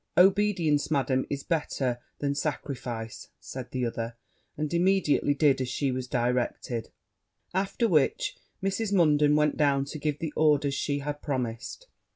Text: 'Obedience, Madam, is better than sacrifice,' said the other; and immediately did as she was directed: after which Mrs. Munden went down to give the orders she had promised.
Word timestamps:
'Obedience, 0.17 0.89
Madam, 0.89 1.27
is 1.29 1.43
better 1.43 1.99
than 2.17 2.33
sacrifice,' 2.33 3.27
said 3.39 3.69
the 3.69 3.85
other; 3.85 4.15
and 4.57 4.73
immediately 4.73 5.35
did 5.35 5.61
as 5.61 5.69
she 5.69 5.91
was 5.91 6.07
directed: 6.07 6.89
after 7.53 7.87
which 7.87 8.35
Mrs. 8.63 8.91
Munden 8.91 9.35
went 9.35 9.57
down 9.57 9.85
to 9.85 9.99
give 9.99 10.17
the 10.17 10.33
orders 10.35 10.73
she 10.73 10.97
had 11.01 11.21
promised. 11.21 11.85